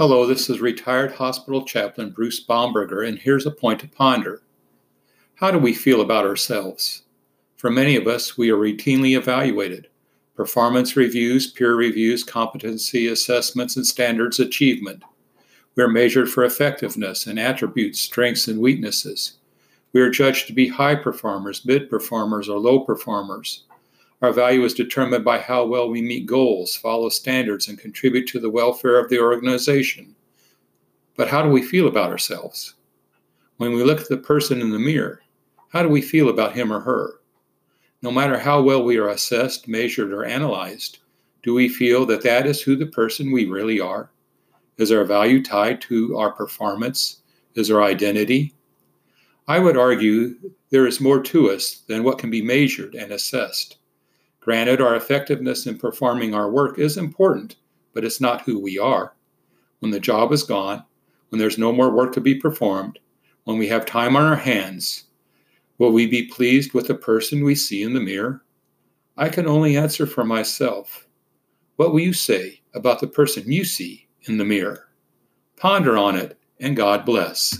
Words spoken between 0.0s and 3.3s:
Hello, this is retired hospital chaplain Bruce Baumberger, and